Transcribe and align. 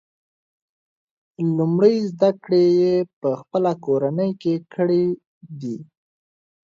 لومړۍ 1.57 1.95
زده 2.11 2.31
کړې 2.43 2.63
یې 2.81 2.95
په 3.19 3.29
خپله 3.39 3.71
کورنۍ 3.85 4.31
کې 4.41 4.53
کړي 4.73 5.05
دي. 5.59 5.77